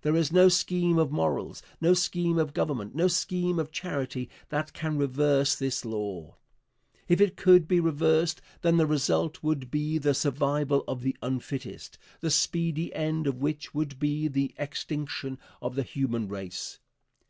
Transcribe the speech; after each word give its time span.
There 0.00 0.16
is 0.16 0.32
no 0.32 0.48
scheme 0.48 0.96
of 0.96 1.12
morals, 1.12 1.62
no 1.82 1.92
scheme 1.92 2.38
of 2.38 2.54
government, 2.54 2.94
no 2.94 3.08
scheme 3.08 3.58
of 3.58 3.70
charity, 3.70 4.30
that 4.48 4.72
can 4.72 4.96
reverse 4.96 5.54
this 5.54 5.84
law. 5.84 6.36
If 7.08 7.20
it 7.20 7.36
could 7.36 7.68
be 7.68 7.78
reversed, 7.78 8.40
then 8.62 8.78
the 8.78 8.86
result 8.86 9.42
would 9.42 9.70
be 9.70 9.98
the 9.98 10.14
survival 10.14 10.82
of 10.88 11.02
the 11.02 11.14
unfittest, 11.22 11.98
the 12.20 12.30
speedy 12.30 12.90
end 12.94 13.26
of 13.26 13.36
which 13.42 13.74
would 13.74 13.98
be 13.98 14.28
the 14.28 14.54
extinction 14.56 15.38
of 15.60 15.74
the 15.74 15.82
human 15.82 16.26
race. 16.26 16.78